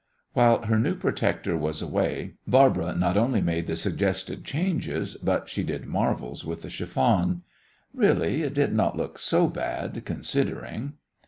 [0.33, 5.61] While her new protector was away, Barbara not only made the suggested changes, but she
[5.61, 7.43] did marvels with the chiffon.
[7.93, 10.93] Really, it did not look so bad, considering.